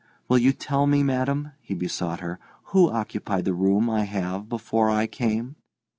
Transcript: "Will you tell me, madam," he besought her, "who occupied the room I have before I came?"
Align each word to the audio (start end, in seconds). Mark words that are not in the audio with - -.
"Will 0.27 0.39
you 0.39 0.51
tell 0.51 0.87
me, 0.87 1.03
madam," 1.03 1.51
he 1.61 1.75
besought 1.75 2.21
her, 2.21 2.39
"who 2.73 2.89
occupied 2.89 3.45
the 3.45 3.53
room 3.53 3.87
I 3.87 4.05
have 4.05 4.49
before 4.49 4.89
I 4.89 5.05
came?" 5.05 5.57